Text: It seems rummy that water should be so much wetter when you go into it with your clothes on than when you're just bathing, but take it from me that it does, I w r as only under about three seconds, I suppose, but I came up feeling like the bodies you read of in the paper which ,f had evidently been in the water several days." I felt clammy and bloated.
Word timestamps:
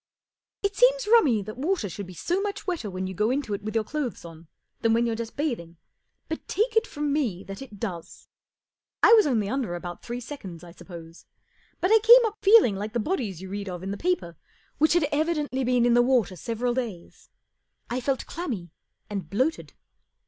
It 0.63 0.75
seems 0.75 1.05
rummy 1.05 1.43
that 1.43 1.57
water 1.59 1.87
should 1.87 2.07
be 2.07 2.15
so 2.15 2.41
much 2.41 2.65
wetter 2.65 2.89
when 2.89 3.05
you 3.05 3.13
go 3.13 3.29
into 3.29 3.53
it 3.53 3.61
with 3.61 3.75
your 3.75 3.83
clothes 3.83 4.25
on 4.25 4.47
than 4.79 4.93
when 4.93 5.05
you're 5.05 5.13
just 5.15 5.35
bathing, 5.37 5.77
but 6.27 6.47
take 6.47 6.75
it 6.75 6.87
from 6.87 7.13
me 7.13 7.43
that 7.43 7.61
it 7.61 7.79
does, 7.79 8.27
I 9.03 9.09
w 9.09 9.17
r 9.17 9.19
as 9.19 9.27
only 9.27 9.47
under 9.47 9.75
about 9.75 10.01
three 10.01 10.19
seconds, 10.19 10.63
I 10.63 10.71
suppose, 10.71 11.27
but 11.79 11.91
I 11.91 11.99
came 11.99 12.25
up 12.25 12.39
feeling 12.41 12.75
like 12.75 12.93
the 12.93 12.99
bodies 12.99 13.43
you 13.43 13.49
read 13.49 13.69
of 13.69 13.83
in 13.83 13.91
the 13.91 13.95
paper 13.95 14.37
which 14.79 14.95
,f 14.95 15.03
had 15.03 15.09
evidently 15.11 15.63
been 15.63 15.85
in 15.85 15.93
the 15.93 16.01
water 16.01 16.35
several 16.35 16.73
days." 16.73 17.29
I 17.91 18.01
felt 18.01 18.25
clammy 18.25 18.71
and 19.07 19.29
bloated. 19.29 19.73